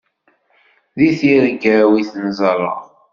[0.97, 2.81] Di tirga-w i ten-ẓerreɣ.